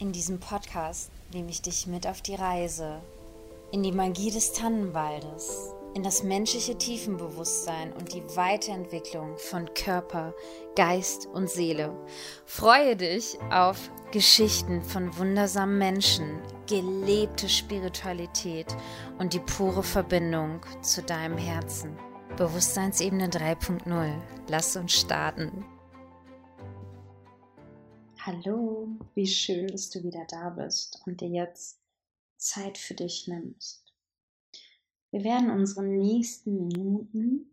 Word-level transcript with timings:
In 0.00 0.12
diesem 0.12 0.40
Podcast 0.40 1.10
nehme 1.34 1.50
ich 1.50 1.60
dich 1.60 1.86
mit 1.86 2.06
auf 2.06 2.22
die 2.22 2.34
Reise, 2.34 3.02
in 3.70 3.82
die 3.82 3.92
Magie 3.92 4.30
des 4.30 4.54
Tannenwaldes, 4.54 5.74
in 5.92 6.02
das 6.02 6.22
menschliche 6.22 6.78
Tiefenbewusstsein 6.78 7.92
und 7.92 8.14
die 8.14 8.22
Weiterentwicklung 8.34 9.36
von 9.36 9.68
Körper, 9.74 10.32
Geist 10.74 11.26
und 11.26 11.50
Seele. 11.50 11.94
Freue 12.46 12.96
dich 12.96 13.36
auf 13.50 13.90
Geschichten 14.10 14.82
von 14.82 15.14
wundersamen 15.18 15.76
Menschen, 15.76 16.40
gelebte 16.66 17.50
Spiritualität 17.50 18.74
und 19.18 19.34
die 19.34 19.40
pure 19.40 19.82
Verbindung 19.82 20.62
zu 20.80 21.02
deinem 21.02 21.36
Herzen. 21.36 21.94
Bewusstseinsebene 22.38 23.28
3.0. 23.28 24.14
Lass 24.48 24.76
uns 24.76 24.94
starten. 24.94 25.66
Hallo, 28.26 28.98
wie 29.14 29.26
schön, 29.26 29.68
dass 29.68 29.88
du 29.88 30.02
wieder 30.02 30.26
da 30.28 30.50
bist 30.50 31.00
und 31.06 31.22
dir 31.22 31.30
jetzt 31.30 31.80
Zeit 32.36 32.76
für 32.76 32.92
dich 32.92 33.26
nimmst. 33.28 33.94
Wir 35.10 35.24
werden 35.24 35.50
unsere 35.50 35.84
nächsten 35.84 36.54
Minuten 36.54 37.50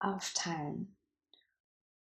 aufteilen. 0.00 0.96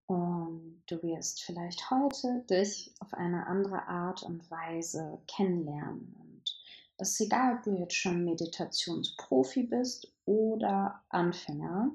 Und 0.06 0.82
du 0.86 1.02
wirst 1.02 1.42
vielleicht 1.42 1.90
heute 1.90 2.46
dich 2.48 2.94
auf 3.00 3.12
eine 3.12 3.46
andere 3.46 3.86
Art 3.86 4.22
und 4.22 4.50
Weise 4.50 5.20
kennenlernen. 5.26 6.16
Und 6.18 6.58
es 6.96 7.10
ist 7.10 7.20
egal, 7.20 7.58
ob 7.58 7.64
du 7.64 7.72
jetzt 7.72 7.96
schon 7.96 8.24
Meditationsprofi 8.24 9.64
bist 9.64 10.10
oder 10.24 11.04
Anfänger. 11.10 11.94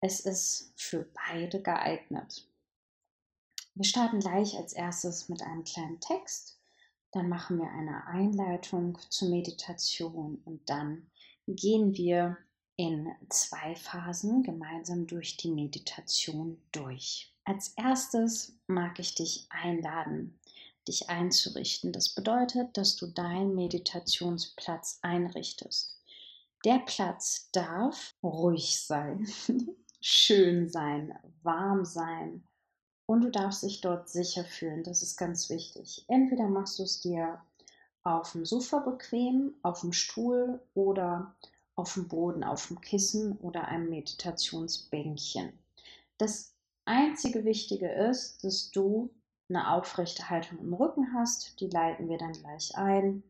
Es 0.00 0.20
ist 0.20 0.72
für 0.76 1.06
beide 1.28 1.60
geeignet. 1.60 2.48
Wir 3.76 3.84
starten 3.84 4.20
gleich 4.20 4.56
als 4.56 4.72
erstes 4.72 5.28
mit 5.28 5.42
einem 5.42 5.62
kleinen 5.62 6.00
Text, 6.00 6.58
dann 7.12 7.28
machen 7.28 7.58
wir 7.58 7.68
eine 7.68 8.06
Einleitung 8.06 8.98
zur 9.10 9.28
Meditation 9.28 10.40
und 10.46 10.66
dann 10.70 11.10
gehen 11.46 11.94
wir 11.94 12.38
in 12.76 13.12
zwei 13.28 13.76
Phasen 13.76 14.42
gemeinsam 14.42 15.06
durch 15.06 15.36
die 15.36 15.50
Meditation 15.50 16.58
durch. 16.72 17.34
Als 17.44 17.74
erstes 17.76 18.58
mag 18.66 18.98
ich 18.98 19.14
dich 19.14 19.46
einladen, 19.50 20.40
dich 20.88 21.10
einzurichten. 21.10 21.92
Das 21.92 22.14
bedeutet, 22.14 22.78
dass 22.78 22.96
du 22.96 23.08
deinen 23.08 23.54
Meditationsplatz 23.54 25.00
einrichtest. 25.02 26.00
Der 26.64 26.78
Platz 26.78 27.50
darf 27.52 28.14
ruhig 28.22 28.80
sein, 28.80 29.28
schön 30.00 30.66
sein, 30.70 31.14
warm 31.42 31.84
sein, 31.84 32.42
und 33.06 33.22
du 33.22 33.30
darfst 33.30 33.62
dich 33.62 33.80
dort 33.80 34.08
sicher 34.08 34.44
fühlen. 34.44 34.82
Das 34.82 35.02
ist 35.02 35.16
ganz 35.16 35.48
wichtig. 35.48 36.04
Entweder 36.08 36.48
machst 36.48 36.78
du 36.78 36.82
es 36.82 37.00
dir 37.00 37.40
auf 38.02 38.32
dem 38.32 38.44
Sofa 38.44 38.80
bequem, 38.80 39.54
auf 39.62 39.80
dem 39.80 39.92
Stuhl 39.92 40.60
oder 40.74 41.34
auf 41.76 41.94
dem 41.94 42.08
Boden, 42.08 42.44
auf 42.44 42.66
dem 42.66 42.80
Kissen 42.80 43.38
oder 43.38 43.68
einem 43.68 43.90
Meditationsbänkchen. 43.90 45.52
Das 46.18 46.52
einzige 46.84 47.44
Wichtige 47.44 47.88
ist, 47.88 48.42
dass 48.42 48.70
du 48.70 49.10
eine 49.48 49.72
aufrechte 49.72 50.28
Haltung 50.28 50.58
im 50.58 50.74
Rücken 50.74 51.12
hast. 51.14 51.60
Die 51.60 51.68
leiten 51.68 52.08
wir 52.08 52.18
dann 52.18 52.32
gleich 52.32 52.76
ein. 52.76 53.22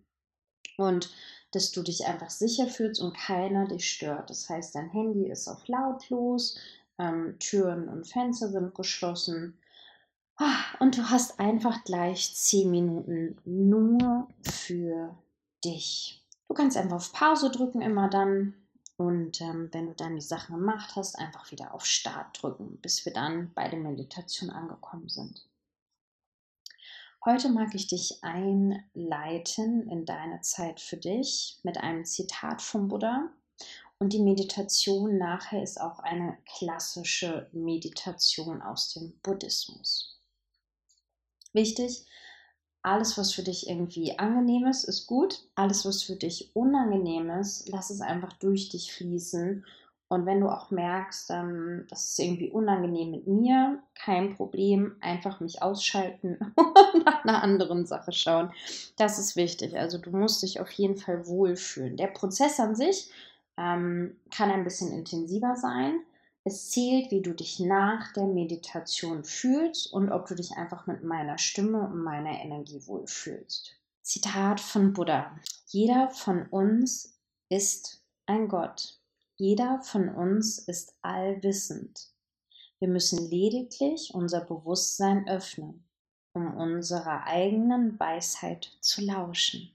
Und 0.78 1.10
dass 1.52 1.72
du 1.72 1.82
dich 1.82 2.06
einfach 2.06 2.30
sicher 2.30 2.66
fühlst 2.66 3.00
und 3.00 3.16
keiner 3.16 3.66
dich 3.66 3.90
stört. 3.90 4.30
Das 4.30 4.48
heißt, 4.48 4.74
dein 4.74 4.90
Handy 4.90 5.30
ist 5.30 5.48
auf 5.48 5.66
lautlos, 5.68 6.58
ähm, 6.98 7.38
Türen 7.38 7.88
und 7.88 8.06
Fenster 8.06 8.48
sind 8.48 8.74
geschlossen 8.74 9.58
und 10.80 10.98
du 10.98 11.08
hast 11.08 11.40
einfach 11.40 11.84
gleich 11.84 12.34
10 12.34 12.70
Minuten 12.70 13.36
nur 13.44 14.28
für 14.42 15.16
dich. 15.64 16.22
Du 16.48 16.54
kannst 16.54 16.76
einfach 16.76 16.96
auf 16.96 17.12
Pause 17.12 17.50
drücken, 17.50 17.80
immer 17.80 18.08
dann. 18.08 18.54
Und 18.98 19.40
ähm, 19.40 19.68
wenn 19.72 19.86
du 19.86 19.94
dann 19.94 20.14
die 20.14 20.22
Sachen 20.22 20.56
gemacht 20.56 20.96
hast, 20.96 21.18
einfach 21.18 21.50
wieder 21.50 21.74
auf 21.74 21.84
Start 21.84 22.42
drücken, 22.42 22.78
bis 22.80 23.04
wir 23.04 23.12
dann 23.12 23.52
bei 23.54 23.68
der 23.68 23.78
Meditation 23.78 24.50
angekommen 24.50 25.08
sind. 25.08 25.46
Heute 27.24 27.48
mag 27.48 27.74
ich 27.74 27.88
dich 27.88 28.22
einleiten 28.22 29.88
in 29.90 30.06
deine 30.06 30.40
Zeit 30.42 30.80
für 30.80 30.96
dich 30.96 31.58
mit 31.62 31.76
einem 31.78 32.04
Zitat 32.04 32.62
vom 32.62 32.88
Buddha. 32.88 33.28
Und 33.98 34.12
die 34.12 34.22
Meditation 34.22 35.18
nachher 35.18 35.62
ist 35.62 35.80
auch 35.80 35.98
eine 35.98 36.38
klassische 36.56 37.48
Meditation 37.52 38.62
aus 38.62 38.92
dem 38.92 39.18
Buddhismus. 39.22 40.15
Wichtig, 41.56 42.04
alles, 42.82 43.18
was 43.18 43.32
für 43.32 43.42
dich 43.42 43.68
irgendwie 43.68 44.18
angenehm 44.18 44.66
ist, 44.66 44.84
ist 44.84 45.06
gut. 45.06 45.40
Alles, 45.54 45.84
was 45.84 46.02
für 46.02 46.14
dich 46.14 46.54
unangenehm 46.54 47.30
ist, 47.30 47.68
lass 47.68 47.90
es 47.90 48.00
einfach 48.00 48.34
durch 48.34 48.68
dich 48.68 48.92
fließen. 48.92 49.64
Und 50.08 50.26
wenn 50.26 50.40
du 50.40 50.48
auch 50.48 50.70
merkst, 50.70 51.30
ähm, 51.30 51.86
das 51.88 52.10
ist 52.10 52.18
irgendwie 52.20 52.50
unangenehm 52.50 53.10
mit 53.10 53.26
mir, 53.26 53.82
kein 53.94 54.36
Problem, 54.36 54.96
einfach 55.00 55.40
mich 55.40 55.62
ausschalten 55.62 56.38
und 56.54 57.04
nach 57.04 57.24
einer 57.24 57.42
anderen 57.42 57.86
Sache 57.86 58.12
schauen. 58.12 58.52
Das 58.98 59.18
ist 59.18 59.34
wichtig. 59.34 59.76
Also 59.76 59.98
du 59.98 60.10
musst 60.10 60.42
dich 60.42 60.60
auf 60.60 60.70
jeden 60.70 60.96
Fall 60.98 61.26
wohlfühlen. 61.26 61.96
Der 61.96 62.08
Prozess 62.08 62.60
an 62.60 62.76
sich 62.76 63.10
ähm, 63.56 64.16
kann 64.30 64.50
ein 64.50 64.62
bisschen 64.62 64.92
intensiver 64.92 65.56
sein. 65.56 66.00
Es 66.48 66.70
zählt, 66.70 67.10
wie 67.10 67.22
du 67.22 67.34
dich 67.34 67.58
nach 67.58 68.12
der 68.12 68.28
Meditation 68.28 69.24
fühlst 69.24 69.92
und 69.92 70.12
ob 70.12 70.28
du 70.28 70.36
dich 70.36 70.52
einfach 70.52 70.86
mit 70.86 71.02
meiner 71.02 71.38
Stimme 71.38 71.80
und 71.80 72.04
meiner 72.04 72.40
Energie 72.40 72.86
wohlfühlst. 72.86 73.72
Zitat 74.02 74.60
von 74.60 74.92
Buddha. 74.92 75.36
Jeder 75.66 76.08
von 76.10 76.46
uns 76.46 77.18
ist 77.48 78.00
ein 78.26 78.46
Gott. 78.46 78.96
Jeder 79.34 79.82
von 79.82 80.08
uns 80.08 80.60
ist 80.60 80.94
allwissend. 81.02 82.12
Wir 82.78 82.86
müssen 82.86 83.28
lediglich 83.28 84.14
unser 84.14 84.42
Bewusstsein 84.42 85.28
öffnen, 85.28 85.84
um 86.32 86.56
unserer 86.56 87.24
eigenen 87.24 87.98
Weisheit 87.98 88.70
zu 88.80 89.00
lauschen. 89.00 89.72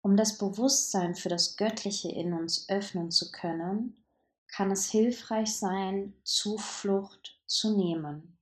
Um 0.00 0.16
das 0.16 0.38
Bewusstsein 0.38 1.14
für 1.14 1.28
das 1.28 1.58
Göttliche 1.58 2.08
in 2.08 2.32
uns 2.32 2.66
öffnen 2.70 3.10
zu 3.10 3.30
können, 3.30 4.02
kann 4.48 4.70
es 4.70 4.90
hilfreich 4.90 5.54
sein, 5.54 6.14
Zuflucht 6.24 7.40
zu 7.46 7.76
nehmen. 7.76 8.38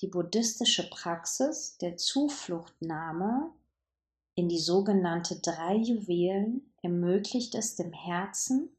Die 0.00 0.06
buddhistische 0.06 0.88
Praxis 0.90 1.76
der 1.78 1.96
Zufluchtnahme 1.96 3.50
in 4.36 4.48
die 4.48 4.60
sogenannte 4.60 5.40
drei 5.40 5.74
Juwelen 5.74 6.72
ermöglicht 6.82 7.56
es 7.56 7.74
dem 7.74 7.92
Herzen, 7.92 8.76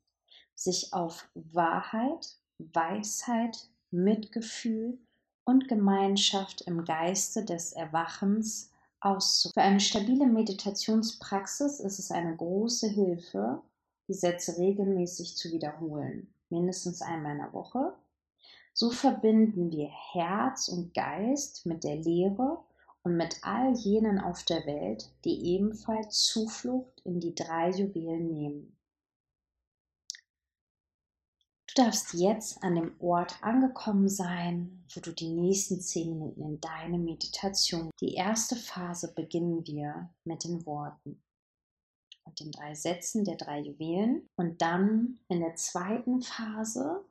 sich 0.56 0.94
auf 0.94 1.28
Wahrheit, 1.34 2.38
Weisheit, 2.58 3.70
Mitgefühl 3.92 4.98
und 5.44 5.68
Gemeinschaft 5.68 6.62
im 6.62 6.86
Geiste 6.86 7.44
des 7.44 7.74
Erwachens 7.74 8.72
auszuführen. 9.02 9.54
Für 9.54 9.68
eine 9.68 9.80
stabile 9.80 10.28
Meditationspraxis 10.28 11.80
ist 11.80 12.00
es 12.00 12.12
eine 12.12 12.36
große 12.36 12.88
Hilfe, 12.88 13.62
die 14.10 14.16
Sätze 14.16 14.58
regelmäßig 14.58 15.38
zu 15.38 15.52
wiederholen, 15.52 16.34
mindestens 16.50 17.02
einmal 17.02 17.34
in 17.34 17.38
der 17.38 17.54
Woche. 17.54 17.94
So 18.74 18.90
verbinden 18.90 19.72
wir 19.72 19.88
Herz 19.88 20.68
und 20.68 20.94
Geist 20.96 21.66
mit 21.66 21.84
der 21.84 21.96
Lehre 21.96 22.64
und 23.04 23.16
mit 23.16 23.40
all 23.44 23.74
jenen 23.76 24.20
auf 24.20 24.44
der 24.44 24.66
Welt, 24.66 25.12
die 25.26 25.54
ebenfalls 25.54 26.24
Zuflucht 26.24 27.02
in 27.06 27.20
die 27.20 27.36
drei 27.36 27.70
Juwelen 27.70 28.34
nehmen. 28.34 28.76
Du 31.68 31.84
darfst 31.84 32.16
jetzt 32.16 32.64
an 32.64 32.76
dem 32.76 32.96
Ort 33.00 33.38
angekommen 33.44 34.10
sein, 34.10 34.84
wo 34.94 35.02
du 35.02 35.12
die 35.12 35.30
nächsten 35.30 35.82
zehn 35.82 36.10
Minuten 36.10 36.42
in 36.42 36.60
deine 36.60 36.98
Meditation. 36.98 37.92
Die 38.02 38.16
erste 38.16 38.56
Phase 38.56 39.14
beginnen 39.14 39.66
wir 39.68 40.10
mit 40.24 40.44
den 40.44 40.66
Worten 40.66 41.22
und 42.30 42.40
den 42.40 42.52
drei 42.52 42.76
Sätzen 42.76 43.26
der 43.26 43.36
drei 43.36 43.60
Juwelen. 43.60 44.30
Und 44.36 44.62
dann 44.62 45.20
in 45.28 45.40
der 45.40 45.56
zweiten 45.56 46.22
Phase 46.22 47.04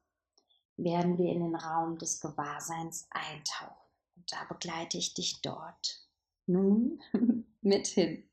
werden 0.77 1.19
wir 1.19 1.33
in 1.33 1.41
den 1.41 1.57
Raum 1.57 1.99
des 1.99 2.21
Gewahrseins 2.21 3.09
eintauchen. 3.11 3.75
Und 4.17 4.33
da 4.33 4.45
begleite 4.49 4.97
ich 4.97 5.15
dich 5.15 5.43
dort 5.43 6.07
nun 6.47 7.01
mit 7.63 7.89
hin. 7.89 8.29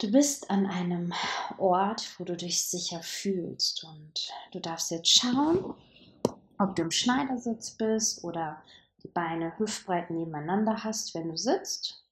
Du 0.00 0.10
bist 0.10 0.50
an 0.50 0.66
einem 0.66 1.12
Ort, 1.58 2.18
wo 2.18 2.24
du 2.24 2.36
dich 2.36 2.64
sicher 2.64 3.02
fühlst 3.02 3.84
und 3.84 4.32
du 4.52 4.60
darfst 4.60 4.90
jetzt 4.90 5.10
schauen, 5.10 5.74
ob 6.58 6.76
du 6.76 6.82
im 6.82 6.90
Schneidersitz 6.90 7.72
bist 7.72 8.24
oder 8.24 8.62
die 9.02 9.08
Beine 9.08 9.58
hüftbreit 9.58 10.10
nebeneinander 10.10 10.82
hast, 10.82 11.14
wenn 11.14 11.28
du 11.28 11.36
sitzt 11.36 12.07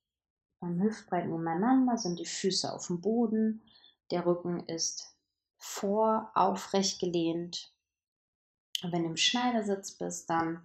beim 0.60 0.80
Hüftbreit 0.80 1.26
nebeneinander 1.26 1.98
sind 1.98 2.18
die 2.18 2.26
Füße 2.26 2.72
auf 2.72 2.86
dem 2.86 3.00
Boden, 3.00 3.62
der 4.10 4.24
Rücken 4.26 4.60
ist 4.66 5.14
vor 5.56 6.30
aufrecht 6.34 7.00
gelehnt. 7.00 7.72
Und 8.82 8.92
wenn 8.92 9.02
du 9.02 9.10
im 9.10 9.16
Schneidersitz 9.16 9.92
bist, 9.92 10.28
dann 10.30 10.62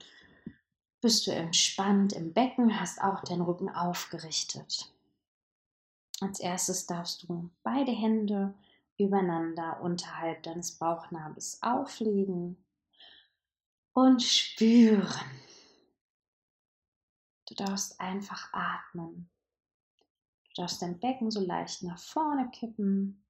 bist 1.02 1.26
du 1.26 1.32
entspannt 1.32 2.14
im 2.14 2.34
Becken, 2.34 2.80
hast 2.80 3.02
auch 3.02 3.24
deinen 3.24 3.42
Rücken 3.42 3.70
aufgerichtet. 3.70 4.94
Als 6.20 6.40
erstes 6.40 6.86
darfst 6.86 7.24
du 7.24 7.50
beide 7.64 7.92
Hände 7.92 8.54
übereinander 8.98 9.82
unterhalb 9.82 10.44
deines 10.44 10.74
Bauchnabels 10.78 11.58
auflegen 11.64 12.64
und 13.94 14.22
spüren. 14.22 15.32
Du 17.48 17.56
darfst 17.56 18.00
einfach 18.00 18.54
atmen. 18.54 19.30
Du 20.54 20.62
darfst 20.62 20.82
dein 20.82 21.00
Becken 21.00 21.32
so 21.32 21.40
leicht 21.40 21.84
nach 21.84 22.00
vorne 22.00 22.50
kippen 22.52 23.24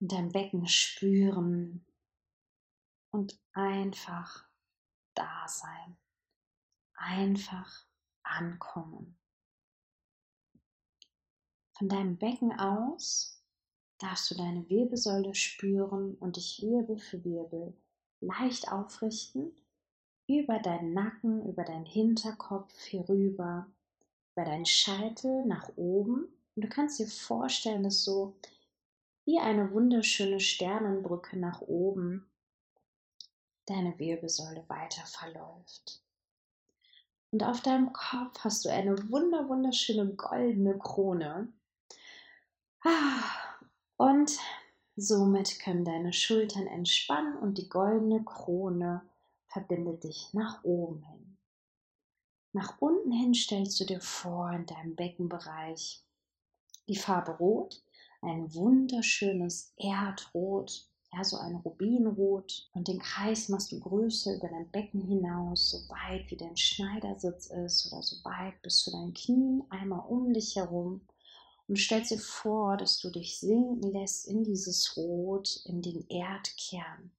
und 0.00 0.12
dein 0.12 0.32
Becken 0.32 0.66
spüren 0.66 1.84
und 3.10 3.38
einfach 3.52 4.48
da 5.14 5.46
sein. 5.46 5.96
Einfach 6.94 7.86
ankommen. 8.22 9.16
Von 11.78 11.88
deinem 11.88 12.18
Becken 12.18 12.58
aus 12.58 13.42
darfst 13.98 14.30
du 14.30 14.34
deine 14.34 14.68
Wirbelsäule 14.68 15.34
spüren 15.34 16.14
und 16.16 16.36
dich 16.36 16.60
Wirbel 16.62 16.98
für 16.98 17.24
Wirbel 17.24 17.74
leicht 18.20 18.70
aufrichten 18.70 19.52
über 20.26 20.58
deinen 20.58 20.92
Nacken, 20.92 21.48
über 21.48 21.64
deinen 21.64 21.86
Hinterkopf 21.86 22.72
herüber, 22.92 23.66
über 24.40 24.50
deinen 24.50 24.66
Scheitel 24.66 25.44
nach 25.44 25.70
oben. 25.76 26.24
Und 26.56 26.64
du 26.64 26.68
kannst 26.68 26.98
dir 26.98 27.06
vorstellen, 27.06 27.82
dass 27.82 28.04
so 28.04 28.34
wie 29.26 29.38
eine 29.38 29.70
wunderschöne 29.72 30.40
Sternenbrücke 30.40 31.38
nach 31.38 31.60
oben 31.60 32.26
deine 33.66 33.98
Wirbelsäule 33.98 34.64
weiter 34.68 35.02
verläuft. 35.04 36.02
Und 37.32 37.44
auf 37.44 37.60
deinem 37.60 37.92
Kopf 37.92 38.40
hast 38.40 38.64
du 38.64 38.70
eine 38.70 39.10
wunder 39.10 39.46
wunderschöne 39.48 40.14
goldene 40.14 40.78
Krone. 40.78 41.52
Ah, 42.82 43.22
und 43.98 44.38
somit 44.96 45.60
können 45.60 45.84
deine 45.84 46.14
Schultern 46.14 46.66
entspannen 46.66 47.36
und 47.36 47.58
die 47.58 47.68
goldene 47.68 48.24
Krone 48.24 49.02
verbindet 49.48 50.02
dich 50.04 50.32
nach 50.32 50.64
oben 50.64 51.02
hin. 51.02 51.29
Nach 52.52 52.80
unten 52.80 53.12
hin 53.12 53.32
stellst 53.34 53.78
du 53.78 53.84
dir 53.84 54.00
vor 54.00 54.50
in 54.50 54.66
deinem 54.66 54.96
Beckenbereich 54.96 56.02
die 56.88 56.96
Farbe 56.96 57.32
Rot, 57.38 57.80
ein 58.22 58.52
wunderschönes 58.52 59.72
Erdrot, 59.76 60.90
ja, 61.12 61.24
so 61.24 61.36
ein 61.36 61.56
Rubinrot. 61.56 62.68
Und 62.72 62.88
den 62.88 62.98
Kreis 62.98 63.48
machst 63.48 63.72
du 63.72 63.80
größer 63.80 64.36
über 64.36 64.48
dein 64.48 64.70
Becken 64.70 65.02
hinaus, 65.02 65.70
so 65.70 65.78
weit 65.88 66.30
wie 66.30 66.36
dein 66.36 66.56
Schneidersitz 66.56 67.46
ist 67.46 67.92
oder 67.92 68.02
so 68.02 68.16
weit 68.24 68.60
bis 68.62 68.78
zu 68.78 68.90
deinen 68.90 69.14
Knien, 69.14 69.64
einmal 69.70 70.04
um 70.08 70.32
dich 70.32 70.56
herum. 70.56 71.02
Und 71.68 71.78
stellst 71.78 72.10
dir 72.10 72.18
vor, 72.18 72.76
dass 72.76 72.98
du 72.98 73.10
dich 73.10 73.38
sinken 73.38 73.92
lässt 73.92 74.26
in 74.26 74.42
dieses 74.42 74.96
Rot, 74.96 75.60
in 75.66 75.82
den 75.82 76.04
Erdkern. 76.08 77.12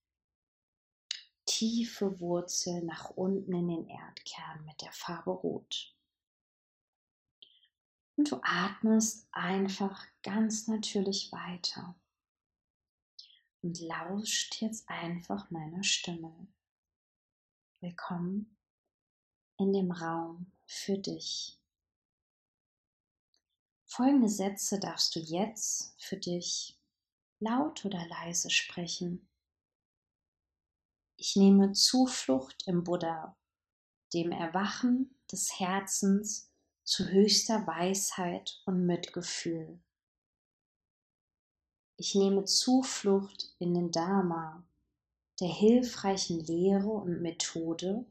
Tiefe 1.61 2.19
Wurzel 2.19 2.81
nach 2.85 3.11
unten 3.11 3.53
in 3.53 3.67
den 3.67 3.87
Erdkern 3.87 4.65
mit 4.65 4.81
der 4.81 4.91
Farbe 4.91 5.29
Rot. 5.29 5.95
Und 8.15 8.31
du 8.31 8.39
atmest 8.41 9.27
einfach 9.31 10.03
ganz 10.23 10.67
natürlich 10.67 11.31
weiter 11.31 11.93
und 13.61 13.79
lauscht 13.79 14.59
jetzt 14.59 14.89
einfach 14.89 15.51
meiner 15.51 15.83
Stimme. 15.83 16.47
Willkommen 17.79 18.57
in 19.59 19.71
dem 19.71 19.91
Raum 19.91 20.51
für 20.65 20.97
dich. 20.97 21.59
Folgende 23.85 24.29
Sätze 24.29 24.79
darfst 24.79 25.15
du 25.15 25.19
jetzt 25.19 25.93
für 26.01 26.17
dich 26.17 26.75
laut 27.37 27.85
oder 27.85 28.03
leise 28.07 28.49
sprechen. 28.49 29.27
Ich 31.23 31.35
nehme 31.35 31.73
Zuflucht 31.73 32.63
im 32.65 32.83
Buddha, 32.83 33.37
dem 34.11 34.31
Erwachen 34.31 35.15
des 35.31 35.59
Herzens 35.59 36.49
zu 36.83 37.09
höchster 37.09 37.67
Weisheit 37.67 38.59
und 38.65 38.87
Mitgefühl. 38.87 39.79
Ich 41.97 42.15
nehme 42.15 42.45
Zuflucht 42.45 43.53
in 43.59 43.75
den 43.75 43.91
Dharma, 43.91 44.63
der 45.39 45.49
hilfreichen 45.49 46.39
Lehre 46.39 46.89
und 46.89 47.21
Methode, 47.21 48.03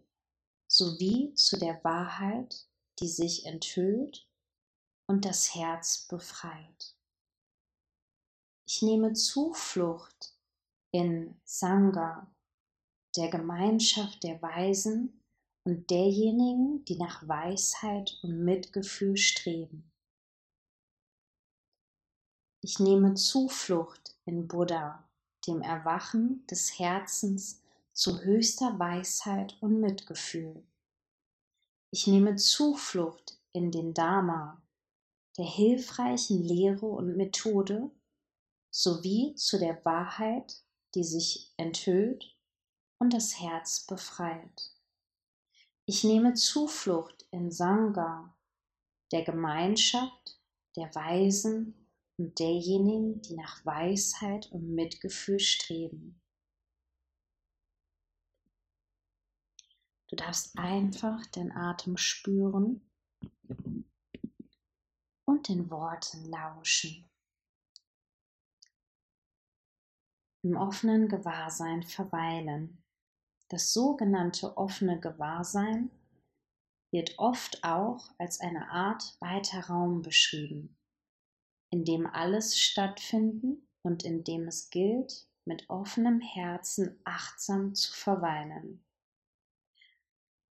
sowie 0.69 1.35
zu 1.35 1.59
der 1.59 1.83
Wahrheit, 1.83 2.69
die 3.01 3.09
sich 3.09 3.45
enthüllt 3.45 4.29
und 5.09 5.25
das 5.25 5.56
Herz 5.56 6.06
befreit. 6.06 6.95
Ich 8.67 8.83
nehme 8.83 9.15
Zuflucht 9.15 10.33
in 10.93 11.41
Sangha, 11.45 12.33
der 13.17 13.29
Gemeinschaft 13.29 14.23
der 14.23 14.41
Weisen 14.41 15.21
und 15.65 15.91
derjenigen, 15.91 16.85
die 16.85 16.97
nach 16.97 17.27
Weisheit 17.27 18.19
und 18.23 18.45
Mitgefühl 18.45 19.17
streben. 19.17 19.91
Ich 22.62 22.79
nehme 22.79 23.15
Zuflucht 23.15 24.17
in 24.27 24.47
Buddha, 24.47 25.09
dem 25.47 25.62
Erwachen 25.62 26.47
des 26.47 26.79
Herzens 26.79 27.62
zu 27.93 28.21
höchster 28.21 28.79
Weisheit 28.79 29.56
und 29.61 29.81
Mitgefühl. 29.81 30.63
Ich 31.91 32.06
nehme 32.06 32.37
Zuflucht 32.37 33.41
in 33.53 33.73
den 33.73 33.95
Dharma, 33.95 34.63
der 35.37 35.47
hilfreichen 35.47 36.43
Lehre 36.43 36.87
und 36.87 37.17
Methode, 37.17 37.91
sowie 38.71 39.35
zu 39.35 39.59
der 39.59 39.85
Wahrheit, 39.85 40.63
die 40.95 41.03
sich 41.03 41.53
enthüllt 41.56 42.37
und 43.00 43.12
das 43.12 43.41
Herz 43.41 43.87
befreit. 43.87 44.73
Ich 45.87 46.05
nehme 46.05 46.35
Zuflucht 46.35 47.26
in 47.32 47.50
Sangha, 47.50 48.37
der 49.11 49.25
Gemeinschaft 49.25 50.38
der 50.76 50.94
Weisen 50.94 51.75
und 52.17 52.38
derjenigen, 52.38 53.23
die 53.23 53.35
nach 53.35 53.64
Weisheit 53.64 54.52
und 54.52 54.75
Mitgefühl 54.75 55.41
streben. 55.41 56.20
Du 60.08 60.17
darfst 60.17 60.58
einfach 60.58 61.25
den 61.26 61.53
Atem 61.53 61.96
spüren 61.96 62.82
und 65.25 65.48
den 65.48 65.70
Worten 65.70 66.29
lauschen. 66.29 67.08
Im 70.43 70.56
offenen 70.56 71.08
Gewahrsein 71.08 71.82
verweilen. 71.82 72.80
Das 73.51 73.73
sogenannte 73.73 74.57
offene 74.57 74.99
Gewahrsein 74.99 75.91
wird 76.91 77.19
oft 77.19 77.63
auch 77.63 78.11
als 78.19 78.41
eine 78.41 78.71
Art 78.71 79.17
weiter 79.21 79.67
Raum 79.67 80.03
beschrieben 80.03 80.77
in 81.71 81.85
dem 81.85 82.07
alles 82.07 82.59
stattfinden 82.59 83.67
und 83.83 84.03
in 84.05 84.25
dem 84.25 84.49
es 84.49 84.71
gilt, 84.71 85.27
mit 85.45 85.71
offenem 85.71 86.21
Herzen 86.21 87.01
achtsam 87.05 87.75
zu 87.75 87.93
verweilen. 87.93 88.85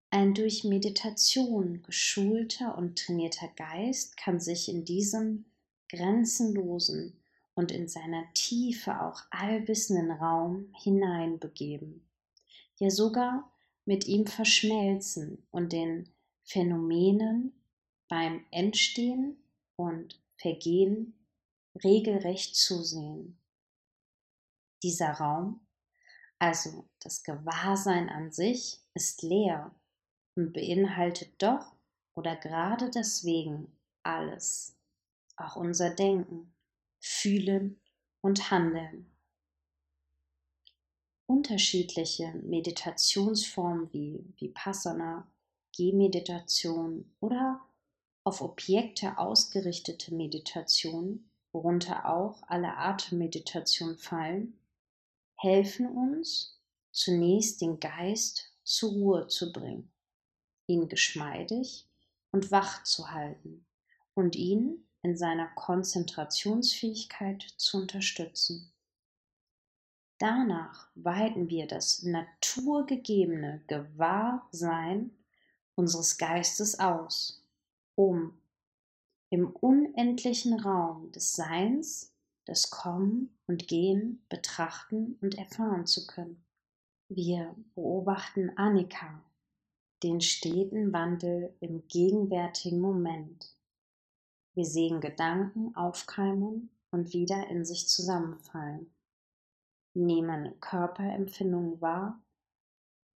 Ein 0.09 0.33
durch 0.33 0.63
Meditation 0.63 1.83
geschulter 1.83 2.77
und 2.77 2.97
trainierter 2.97 3.49
Geist 3.49 4.15
kann 4.15 4.39
sich 4.39 4.69
in 4.69 4.85
diesem 4.85 5.45
grenzenlosen 5.89 7.19
und 7.55 7.71
in 7.71 7.89
seiner 7.89 8.23
Tiefe 8.33 9.01
auch 9.01 9.21
allwissenden 9.31 10.11
Raum 10.11 10.73
hineinbegeben, 10.81 12.06
ja 12.79 12.89
sogar 12.89 13.51
mit 13.85 14.05
ihm 14.05 14.27
verschmelzen 14.27 15.47
und 15.51 15.71
den 15.71 16.09
Phänomenen 16.43 17.53
beim 18.07 18.45
Entstehen 18.51 19.37
und 19.75 20.21
Vergehen 20.37 21.13
regelrecht 21.83 22.55
zusehen. 22.55 23.39
Dieser 24.83 25.11
Raum, 25.11 25.65
also 26.39 26.87
das 26.99 27.23
Gewahrsein 27.23 28.09
an 28.09 28.31
sich, 28.31 28.79
ist 28.93 29.23
leer 29.23 29.73
und 30.35 30.53
beinhaltet 30.53 31.41
doch 31.41 31.75
oder 32.15 32.35
gerade 32.35 32.89
deswegen 32.91 33.71
alles, 34.03 34.77
auch 35.35 35.55
unser 35.55 35.89
Denken, 35.93 36.53
Fühlen 36.99 37.79
und 38.21 38.51
Handeln. 38.51 39.11
Unterschiedliche 41.27 42.31
Meditationsformen 42.43 43.91
wie 43.91 44.33
Vipassana, 44.39 45.29
Gehmeditation 45.75 47.13
oder 47.19 47.61
auf 48.23 48.41
Objekte 48.41 49.17
ausgerichtete 49.17 50.15
Meditation, 50.15 51.29
worunter 51.51 52.09
auch 52.09 52.43
alle 52.47 52.77
Atemmeditationen 52.77 53.97
fallen, 53.97 54.57
helfen 55.35 55.87
uns, 55.87 56.61
zunächst 56.91 57.61
den 57.61 57.81
Geist 57.81 58.53
zur 58.63 58.91
Ruhe 58.91 59.27
zu 59.27 59.51
bringen, 59.51 59.91
ihn 60.65 60.87
geschmeidig 60.87 61.89
und 62.31 62.51
wach 62.51 62.83
zu 62.83 63.11
halten 63.11 63.65
und 64.13 64.37
ihn 64.37 64.87
in 65.01 65.17
seiner 65.17 65.47
Konzentrationsfähigkeit 65.55 67.45
zu 67.57 67.77
unterstützen. 67.77 68.73
Danach 70.19 70.89
weiten 70.95 71.49
wir 71.49 71.67
das 71.67 72.01
naturgegebene 72.03 73.63
Gewahrsein 73.67 75.11
unseres 75.75 76.17
Geistes 76.17 76.79
aus, 76.79 77.43
um 77.95 78.33
im 79.29 79.51
unendlichen 79.51 80.59
Raum 80.59 81.11
des 81.11 81.33
Seins, 81.33 82.13
das 82.45 82.69
Kommen 82.69 83.37
und 83.45 83.67
Gehen 83.67 84.23
betrachten 84.29 85.17
und 85.21 85.37
erfahren 85.37 85.85
zu 85.85 86.07
können. 86.07 86.43
Wir 87.09 87.55
beobachten 87.75 88.57
Annika, 88.57 89.23
den 90.01 90.21
steten 90.21 90.93
Wandel 90.93 91.55
im 91.59 91.87
gegenwärtigen 91.87 92.79
Moment. 92.79 93.55
Wir 94.53 94.65
sehen 94.65 95.01
Gedanken 95.01 95.75
aufkeimen 95.75 96.69
und 96.91 97.13
wieder 97.13 97.47
in 97.49 97.65
sich 97.65 97.87
zusammenfallen, 97.87 98.89
nehmen 100.05 100.59
Körperempfindungen 100.59 101.81
wahr 101.81 102.21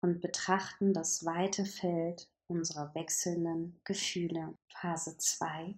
und 0.02 0.22
betrachten 0.22 0.94
das 0.94 1.26
weite 1.26 1.66
Feld 1.66 2.30
unserer 2.48 2.94
wechselnden 2.96 3.80
Gefühle. 3.84 4.58
Phase 4.68 5.18
2. 5.18 5.76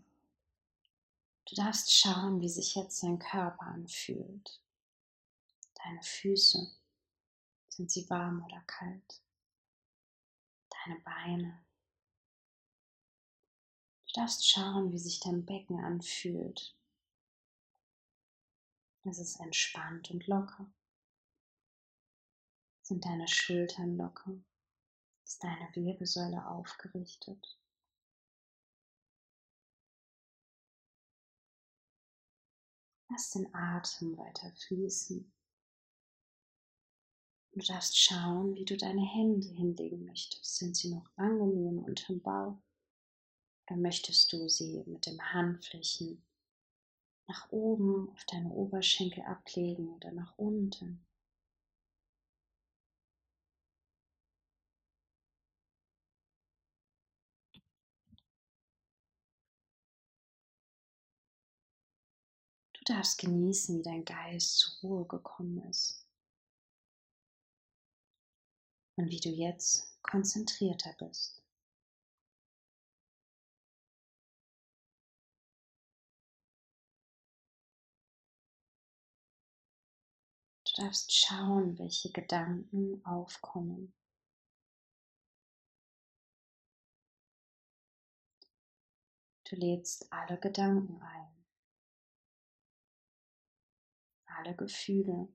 Du 1.46 1.56
darfst 1.56 1.92
schauen, 1.92 2.40
wie 2.42 2.50
sich 2.50 2.76
jetzt 2.76 3.04
dein 3.04 3.20
Körper 3.20 3.66
anfühlt. 3.66 4.62
Deine 5.84 6.02
Füße. 6.02 6.72
Sind 7.68 7.92
sie 7.92 8.10
warm 8.10 8.44
oder 8.46 8.62
kalt? 8.66 9.22
Deine 10.70 11.00
Beine. 11.02 11.66
Du 14.08 14.14
darfst 14.14 14.48
schauen, 14.48 14.92
wie 14.92 15.00
sich 15.00 15.20
dein 15.20 15.46
Becken 15.46 15.84
anfühlt. 15.84 16.76
Es 19.06 19.18
ist 19.18 19.40
entspannt 19.42 20.12
und 20.12 20.28
locker. 20.28 20.72
Sind 22.86 23.06
deine 23.06 23.30
Schultern 23.30 23.96
locker? 23.96 24.36
Ist 25.24 25.42
deine 25.42 25.70
Wirbelsäule 25.74 26.46
aufgerichtet? 26.46 27.58
Lass 33.10 33.30
den 33.32 33.56
Atem 33.56 34.18
weiter 34.18 34.52
fließen. 34.52 35.32
Du 37.54 37.60
darfst 37.62 37.98
schauen, 37.98 38.54
wie 38.56 38.66
du 38.66 38.76
deine 38.76 39.06
Hände 39.06 39.48
hinlegen 39.48 40.04
möchtest. 40.04 40.58
Sind 40.58 40.76
sie 40.76 40.94
noch 40.94 41.10
angenehm 41.16 41.80
unterm 41.80 42.20
Bauch? 42.20 42.62
Oder 43.66 43.78
möchtest 43.78 44.34
du 44.34 44.50
sie 44.50 44.84
mit 44.88 45.06
den 45.06 45.22
Handflächen 45.32 46.22
nach 47.28 47.50
oben 47.50 48.10
auf 48.10 48.26
deine 48.26 48.50
Oberschenkel 48.50 49.24
ablegen 49.24 49.88
oder 49.88 50.12
nach 50.12 50.38
unten? 50.38 51.06
Du 62.86 62.94
darfst 62.94 63.18
genießen, 63.20 63.80
wie 63.80 63.82
dein 63.82 64.04
Geist 64.04 64.58
zur 64.58 64.74
Ruhe 64.82 65.08
gekommen 65.08 65.62
ist 65.70 66.06
und 68.98 69.10
wie 69.10 69.22
du 69.22 69.30
jetzt 69.30 70.02
konzentrierter 70.04 70.94
bist. 71.00 71.42
Du 80.66 80.82
darfst 80.82 81.14
schauen, 81.14 81.80
welche 81.80 82.12
Gedanken 82.12 83.06
aufkommen. 83.06 83.94
Du 89.46 89.56
lädst 89.56 90.12
alle 90.12 90.38
Gedanken 90.38 91.00
ein, 91.02 91.33
alle 94.36 94.56
Gefühle, 94.56 95.28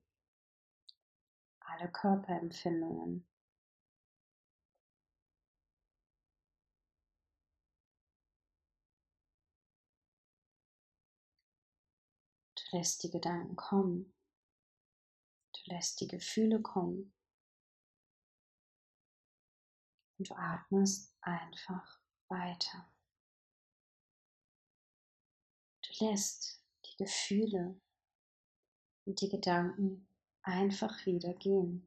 alle 1.59 1.91
Körperempfindungen. 1.91 3.25
Du 12.55 12.77
lässt 12.77 13.03
die 13.03 13.09
Gedanken 13.09 13.55
kommen. 13.55 14.13
Du 15.53 15.71
lässt 15.71 16.01
die 16.01 16.07
Gefühle 16.07 16.61
kommen. 16.61 17.13
Und 20.17 20.29
du 20.29 20.35
atmest 20.35 21.15
einfach 21.21 21.99
weiter. 22.27 22.91
Du 25.81 26.05
lässt 26.05 26.63
die 26.85 26.97
Gefühle 26.97 27.81
und 29.09 29.19
die 29.21 29.29
Gedanken 29.29 30.05
einfach 30.43 31.05
wieder 31.05 31.33
gehen. 31.33 31.85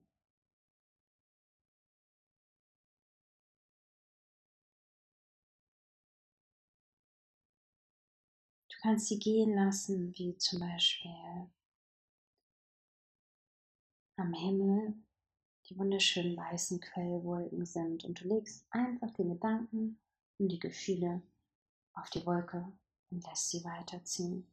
kannst 8.82 9.06
sie 9.06 9.20
gehen 9.20 9.54
lassen, 9.54 10.12
wie 10.18 10.36
zum 10.38 10.58
Beispiel 10.58 11.14
am 14.16 14.34
Himmel 14.34 14.94
die 15.68 15.78
wunderschönen 15.78 16.36
weißen 16.36 16.80
Quellwolken 16.80 17.64
sind 17.64 18.04
und 18.04 18.20
du 18.20 18.26
legst 18.26 18.66
einfach 18.70 19.12
die 19.12 19.22
Gedanken 19.22 20.00
und 20.38 20.48
die 20.48 20.58
Gefühle 20.58 21.22
auf 21.94 22.10
die 22.10 22.26
Wolke 22.26 22.72
und 23.10 23.24
lässt 23.24 23.50
sie 23.50 23.62
weiterziehen. 23.62 24.48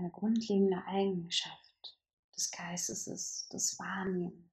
Eine 0.00 0.10
grundlegende 0.12 0.82
Eigenschaft 0.86 1.98
des 2.34 2.50
Geistes 2.50 3.06
ist 3.06 3.52
das 3.52 3.78
Wahrnehmen. 3.78 4.50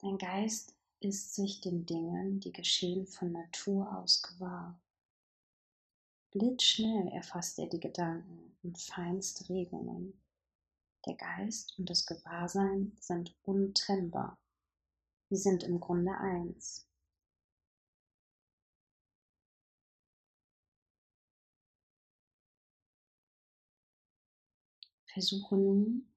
Dein 0.00 0.16
Geist 0.16 0.74
ist 1.00 1.34
sich 1.34 1.60
den 1.60 1.84
Dingen, 1.84 2.40
die 2.40 2.50
geschehen, 2.50 3.06
von 3.06 3.32
Natur 3.32 3.94
aus 3.94 4.22
gewahr. 4.22 4.80
Blitzschnell 6.30 7.08
erfasst 7.08 7.58
er 7.58 7.66
die 7.66 7.78
Gedanken 7.78 8.56
und 8.62 8.78
feinste 8.78 9.46
Regungen. 9.50 10.18
Der 11.04 11.14
Geist 11.14 11.78
und 11.78 11.90
das 11.90 12.06
Gewahrsein 12.06 12.96
sind 13.00 13.36
untrennbar. 13.42 14.38
Sie 15.28 15.36
sind 15.36 15.62
im 15.62 15.78
Grunde 15.78 16.16
eins. 16.16 16.87
Versuche 25.18 25.56
nun, 25.56 26.08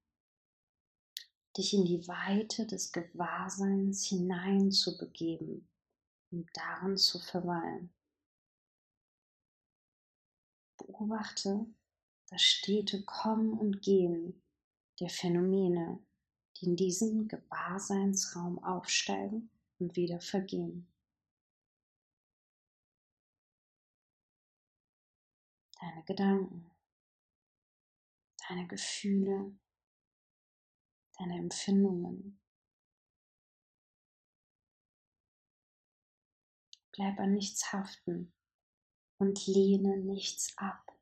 dich 1.57 1.73
in 1.73 1.85
die 1.85 2.07
Weite 2.07 2.67
des 2.67 2.91
Gewahrseins 2.91 4.05
hineinzubegeben 4.05 5.67
und 6.29 6.47
darin 6.53 6.97
zu 6.97 7.17
verweilen. 7.17 7.91
Beobachte 10.77 11.65
das 12.29 12.43
stete 12.43 13.03
Kommen 13.03 13.57
und 13.57 13.81
Gehen 13.81 14.39
der 14.99 15.09
Phänomene, 15.09 15.97
die 16.57 16.65
in 16.65 16.75
diesem 16.75 17.27
Gewahrseinsraum 17.27 18.63
aufsteigen 18.63 19.49
und 19.79 19.95
wieder 19.95 20.21
vergehen. 20.21 20.85
Deine 25.79 26.03
Gedanken 26.03 26.70
deine 28.51 28.67
Gefühle, 28.67 29.57
deine 31.17 31.37
Empfindungen. 31.37 32.41
Bleib 36.91 37.17
an 37.19 37.33
nichts 37.33 37.71
haften 37.71 38.33
und 39.19 39.47
lehne 39.47 39.97
nichts 39.99 40.57
ab. 40.57 40.99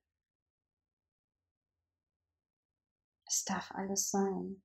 Es 3.26 3.46
darf 3.46 3.72
alles 3.72 4.12
sein. 4.12 4.62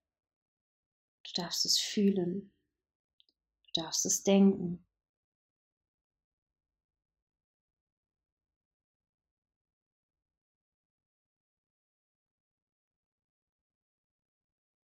Du 1.23 1.33
darfst 1.41 1.65
es 1.65 1.79
fühlen. 1.79 2.53
Du 3.63 3.81
darfst 3.81 4.05
es 4.05 4.23
denken. 4.23 4.87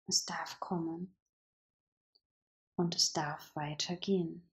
Es 0.07 0.25
darf 0.25 0.59
kommen 0.59 1.15
und 2.75 2.95
es 2.95 3.11
darf 3.11 3.55
weitergehen. 3.55 4.47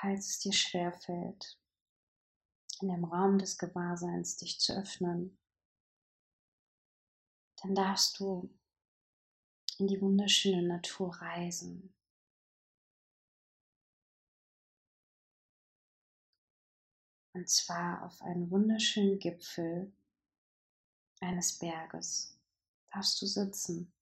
Falls 0.00 0.28
es 0.28 0.38
dir 0.38 0.52
schwerfällt, 0.52 1.58
in 2.80 2.88
dem 2.88 3.04
Raum 3.04 3.38
des 3.38 3.58
Gewahrseins 3.58 4.36
dich 4.36 4.60
zu 4.60 4.74
öffnen, 4.78 5.38
dann 7.62 7.74
darfst 7.74 8.20
du 8.20 8.54
in 9.78 9.88
die 9.88 10.00
wunderschöne 10.00 10.62
Natur 10.62 11.14
reisen. 11.16 11.95
Und 17.36 17.50
zwar 17.50 18.02
auf 18.02 18.22
einen 18.22 18.50
wunderschönen 18.50 19.18
Gipfel 19.18 19.92
eines 21.20 21.58
Berges 21.58 22.34
darfst 22.90 23.20
du 23.20 23.26
sitzen. 23.26 23.92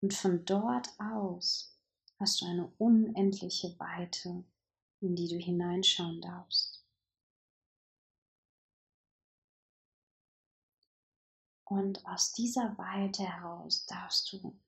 Und 0.00 0.12
von 0.12 0.44
dort 0.44 0.88
aus 0.98 1.78
hast 2.18 2.40
du 2.40 2.46
eine 2.46 2.66
unendliche 2.78 3.78
Weite, 3.78 4.44
in 5.00 5.14
die 5.14 5.28
du 5.28 5.36
hineinschauen 5.36 6.20
darfst. 6.20 6.84
Und 11.64 12.04
aus 12.06 12.32
dieser 12.32 12.76
Weite 12.76 13.22
heraus 13.22 13.86
darfst 13.86 14.32
du 14.32 14.58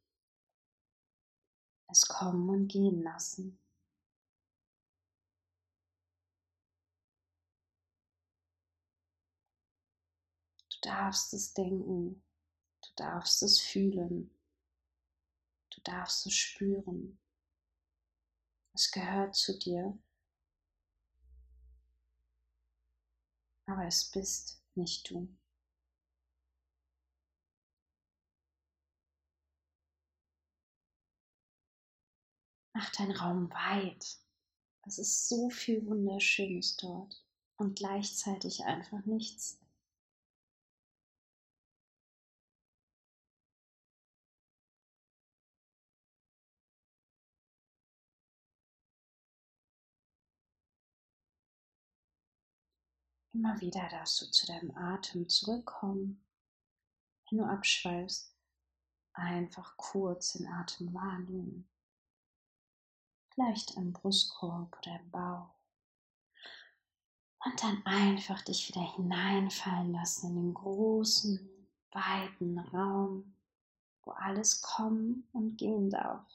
es 1.89 2.07
kommen 2.07 2.49
und 2.49 2.69
gehen 2.69 3.03
lassen. 3.03 3.59
Du 10.81 10.89
darfst 10.91 11.35
es 11.35 11.55
denken, 11.55 12.23
du 12.83 12.89
darfst 12.95 13.43
es 13.43 13.59
fühlen, 13.59 14.31
du 15.71 15.81
darfst 15.83 16.25
es 16.27 16.35
spüren. 16.35 17.19
Es 18.75 18.93
gehört 18.93 19.35
zu 19.35 19.59
dir, 19.59 19.99
aber 23.67 23.87
es 23.87 24.05
bist 24.13 24.63
nicht 24.77 25.11
du. 25.11 25.29
Mach 32.73 32.93
deinen 32.93 33.17
Raum 33.17 33.51
weit. 33.51 34.19
Es 34.87 34.99
ist 34.99 35.29
so 35.29 35.51
viel 35.51 35.85
Wunderschönes 35.87 36.77
dort 36.77 37.25
und 37.57 37.77
gleichzeitig 37.77 38.65
einfach 38.65 39.05
nichts. 39.05 39.59
Immer 53.39 53.61
wieder 53.61 53.89
darfst 53.89 54.21
du 54.21 54.27
zu 54.33 54.47
deinem 54.47 54.77
Atem 54.77 55.29
zurückkommen. 55.29 56.21
Wenn 57.31 57.39
du 57.39 57.45
abschweifst, 57.45 58.35
einfach 59.13 59.77
kurz 59.77 60.33
den 60.33 60.49
Atem 60.49 60.93
wahrnehmen. 60.93 61.69
Vielleicht 63.31 63.77
im 63.77 63.93
Brustkorb 63.93 64.77
oder 64.79 64.99
im 64.99 65.11
Bauch. 65.13 65.55
Und 67.45 67.63
dann 67.63 67.87
einfach 67.87 68.43
dich 68.43 68.69
wieder 68.69 68.97
hineinfallen 68.97 69.93
lassen 69.93 70.31
in 70.31 70.35
den 70.35 70.55
großen, 70.55 71.49
weiten 71.93 72.59
Raum, 72.59 73.37
wo 74.03 74.11
alles 74.11 74.63
kommen 74.63 75.29
und 75.33 75.57
gehen 75.57 75.91
darf. 75.91 76.27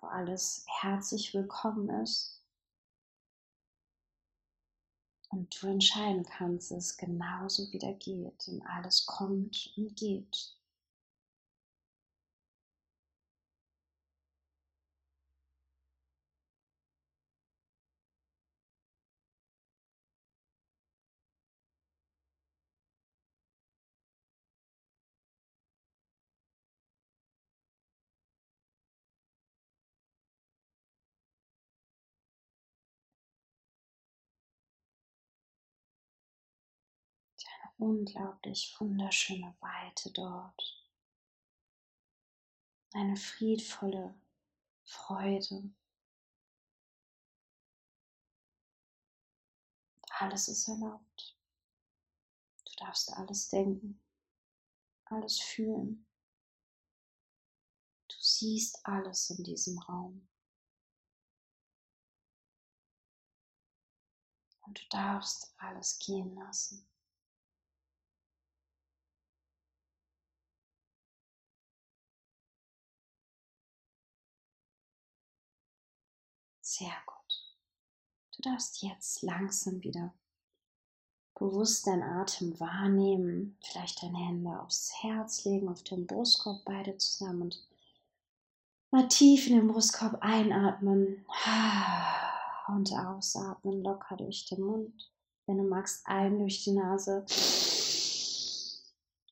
Wo 0.00 0.08
alles 0.08 0.66
herzlich 0.80 1.32
willkommen 1.32 1.88
ist 2.02 2.35
und 5.36 5.62
du 5.62 5.66
entscheiden 5.66 6.24
kannst, 6.24 6.72
es 6.72 6.96
genauso 6.96 7.70
wieder 7.72 7.92
geht 7.92 8.48
und 8.48 8.62
alles 8.62 9.04
kommt 9.04 9.72
und 9.76 9.94
geht. 9.96 10.55
Unglaublich 37.78 38.74
wunderschöne 38.78 39.54
Weite 39.60 40.10
dort. 40.12 40.84
Eine 42.92 43.16
friedvolle 43.16 44.14
Freude. 44.84 45.70
Alles 50.18 50.48
ist 50.48 50.68
erlaubt. 50.68 51.36
Du 52.64 52.72
darfst 52.84 53.12
alles 53.12 53.48
denken, 53.48 54.00
alles 55.04 55.38
fühlen. 55.40 56.06
Du 58.08 58.16
siehst 58.18 58.86
alles 58.86 59.30
in 59.30 59.44
diesem 59.44 59.78
Raum. 59.78 60.26
Und 64.62 64.80
du 64.82 64.88
darfst 64.88 65.54
alles 65.58 65.98
gehen 65.98 66.34
lassen. 66.34 66.88
Sehr 76.78 76.92
gut. 77.06 77.16
Du 78.36 78.42
darfst 78.42 78.82
jetzt 78.82 79.22
langsam 79.22 79.82
wieder 79.82 80.12
bewusst 81.34 81.86
deinen 81.86 82.02
Atem 82.02 82.60
wahrnehmen, 82.60 83.56
vielleicht 83.62 84.02
deine 84.02 84.18
Hände 84.18 84.60
aufs 84.60 84.92
Herz 85.02 85.46
legen, 85.46 85.70
auf 85.70 85.82
den 85.84 86.06
Brustkorb 86.06 86.66
beide 86.66 86.98
zusammen 86.98 87.42
und 87.42 87.66
mal 88.90 89.08
tief 89.08 89.46
in 89.46 89.56
den 89.56 89.68
Brustkorb 89.68 90.18
einatmen 90.20 91.24
und 92.68 92.92
ausatmen, 92.92 93.82
locker 93.82 94.18
durch 94.18 94.44
den 94.44 94.60
Mund. 94.60 95.10
Wenn 95.46 95.56
du 95.56 95.64
magst, 95.64 96.06
ein 96.06 96.38
durch 96.38 96.62
die 96.64 96.72
Nase 96.72 97.24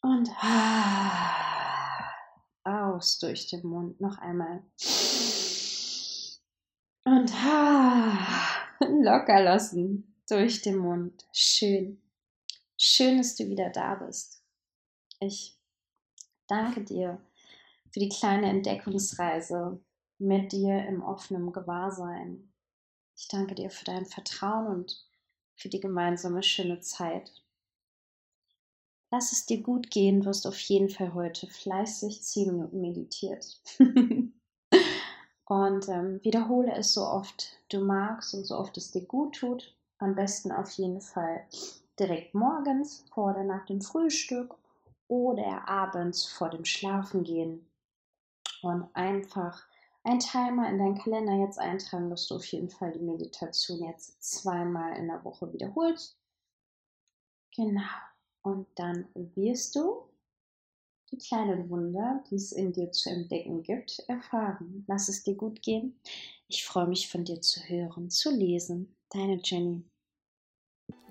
und 0.01 0.31
aus 2.65 3.19
durch 3.19 3.49
den 3.49 3.67
Mund. 3.67 4.01
Noch 4.01 4.17
einmal. 4.17 4.63
Ha, 7.45 8.17
locker 8.81 9.43
lassen 9.43 10.15
durch 10.31 10.63
den 10.63 10.79
Mund. 10.79 11.27
Schön. 11.31 12.01
Schön, 12.79 13.19
dass 13.19 13.37
du 13.37 13.47
wieder 13.49 13.69
da 13.69 13.97
bist. 13.97 14.43
Ich 15.21 15.59
danke 16.49 16.83
dir 16.83 17.21
für 17.93 18.01
die 18.01 18.09
kleine 18.09 18.49
Entdeckungsreise 18.49 19.79
mit 20.19 20.53
dir 20.53 20.87
im 20.87 21.03
offenen 21.03 21.53
Gewahrsein. 21.53 22.51
Ich 23.15 23.29
danke 23.29 23.55
dir 23.55 23.69
für 23.69 23.85
dein 23.85 24.07
Vertrauen 24.07 24.67
und 24.67 25.07
für 25.55 25.69
die 25.69 25.81
gemeinsame 25.81 26.43
schöne 26.43 26.81
Zeit. 26.81 27.31
Lass 29.11 29.33
es 29.33 29.45
dir 29.45 29.63
gut 29.63 29.91
gehen, 29.91 30.25
hast 30.25 30.47
auf 30.47 30.59
jeden 30.61 30.89
Fall 30.89 31.13
heute 31.13 31.47
fleißig 31.47 32.23
10 32.23 32.53
Minuten 32.53 32.81
meditiert. 32.81 33.61
Und 35.47 35.89
ähm, 35.89 36.21
wiederhole 36.23 36.73
es 36.75 36.95
so 36.95 37.03
oft 37.03 37.59
du 37.69 37.81
magst 37.81 38.35
und 38.35 38.45
so 38.45 38.57
oft 38.57 38.77
es 38.77 38.93
dir 38.93 39.05
gut 39.05 39.37
tut. 39.37 39.75
Am 39.99 40.15
besten 40.15 40.51
auf 40.51 40.71
jeden 40.73 41.01
Fall 41.01 41.45
direkt 41.99 42.35
morgens 42.35 43.05
vor 43.13 43.33
oder 43.33 43.45
nach 43.45 43.67
dem 43.67 43.81
Frühstück 43.81 44.55
oder 45.09 45.69
abends 45.69 46.25
vor 46.25 46.51
dem 46.51 46.65
Schlafengehen. 46.65 47.67
Und 48.63 48.89
einfach 48.95 49.63
einen 50.03 50.21
Timer 50.21 50.69
in 50.69 50.79
deinen 50.79 50.99
Kalender 50.99 51.35
jetzt 51.35 51.59
eintragen, 51.59 52.11
dass 52.11 52.27
du 52.27 52.37
auf 52.37 52.47
jeden 52.47 52.71
Fall 52.71 52.93
die 52.93 53.01
Meditation 53.01 53.83
jetzt 53.83 54.23
zweimal 54.23 54.97
in 54.97 55.09
der 55.09 55.23
Woche 55.25 55.53
wiederholst. 55.53 56.17
Genau. 57.55 57.83
Und 58.43 58.67
dann 58.75 59.07
wirst 59.15 59.77
du 59.77 60.09
die 61.15 61.27
kleinen 61.27 61.71
Wunder, 61.71 62.23
die 62.31 62.37
es 62.37 62.53
in 62.53 62.73
dir 62.73 62.91
zu 62.91 63.11
entdecken 63.11 63.63
gibt, 63.63 64.01
erfahren. 64.09 64.85
Lass 64.89 65.09
es 65.09 65.23
dir 65.23 65.35
gut 65.35 65.63
gehen. 65.63 65.99
Ich 66.49 66.65
freue 66.65 66.89
mich 66.89 67.09
von 67.09 67.25
dir 67.25 67.41
zu 67.41 67.61
hören, 67.61 68.11
zu 68.11 68.31
lesen. 68.31 68.97
Deine 69.11 69.41
Jenny. 69.43 69.85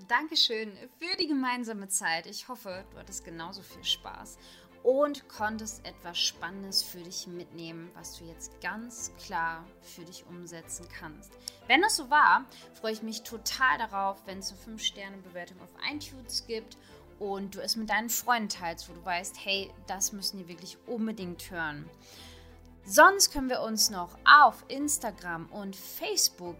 Dankeschön 0.08 0.72
für 1.00 1.16
die 1.18 1.28
gemeinsame 1.28 1.88
Zeit. 1.88 2.28
Ich 2.28 2.48
hoffe, 2.50 2.86
du 2.92 2.98
hattest 2.98 3.24
genauso 3.24 3.62
viel 3.62 3.84
Spaß 3.84 4.38
und 4.84 5.30
konntest 5.30 5.86
etwas 5.86 6.20
Spannendes 6.20 6.84
für 6.84 7.00
dich 7.00 7.26
mitnehmen, 7.26 7.90
was 7.94 8.20
du 8.20 8.26
jetzt 8.26 8.60
ganz 8.60 9.14
klar 9.26 9.66
für 9.80 10.04
dich 10.04 10.26
umsetzen 10.28 10.86
kannst. 11.00 11.32
Wenn 11.68 11.82
das 11.82 11.96
so 11.96 12.10
war, 12.10 12.46
freue 12.74 12.92
ich 12.92 13.02
mich 13.02 13.24
total 13.24 13.78
darauf, 13.78 14.22
wenn 14.26 14.40
es 14.40 14.52
eine 14.52 14.78
5-Sterne-Bewertung 14.78 15.62
auf 15.62 15.74
iTunes 15.90 16.46
gibt 16.46 16.78
und 17.20 17.56
du 17.56 17.62
es 17.62 17.76
mit 17.76 17.90
deinen 17.90 18.10
Freunden 18.10 18.50
teilst, 18.50 18.90
wo 18.90 18.94
du 18.94 19.04
weißt, 19.04 19.36
hey, 19.44 19.72
das 19.88 20.12
müssen 20.12 20.38
die 20.38 20.48
wirklich 20.48 20.78
unbedingt 20.88 21.52
hören. 21.52 21.90
Sonst 22.86 23.32
können 23.32 23.50
wir 23.50 23.62
uns 23.62 23.90
noch 23.90 24.18
auf 24.26 24.66
Instagram 24.68 25.48
und 25.52 25.76
Facebook 25.76 26.58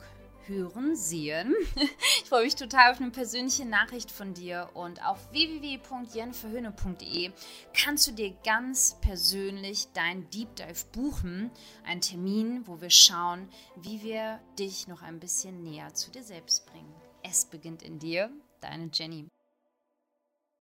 hören, 0.48 0.96
sehen. 0.96 1.54
Ich 2.24 2.30
freue 2.30 2.46
mich 2.46 2.56
total 2.56 2.92
auf 2.92 3.02
eine 3.02 3.12
persönliche 3.12 3.66
Nachricht 3.66 4.10
von 4.10 4.34
dir 4.34 4.70
und 4.74 5.06
auf 5.06 5.32
www.jenniferhöhne.de 5.32 7.32
kannst 7.74 8.08
du 8.08 8.12
dir 8.12 8.34
ganz 8.44 8.98
persönlich 9.02 9.90
dein 9.94 10.28
Deep 10.32 10.56
Dive 10.56 10.86
buchen. 10.92 11.52
Ein 11.86 12.02
Termin, 12.02 12.66
wo 12.66 12.82
wir 12.82 12.90
schauen, 12.90 13.48
wie 13.76 14.02
wir 14.02 14.40
dich 14.58 14.88
noch 14.88 15.04
ein 15.04 15.20
bisschen 15.20 15.62
näher 15.64 15.94
zu 15.94 16.10
dir 16.12 16.24
selbst 16.24 16.66
bringen. 16.66 16.96
Es 17.22 17.46
beginnt 17.46 17.84
in 17.84 18.00
dir, 18.00 18.32
deine 18.62 18.90
Jenny. 18.92 19.28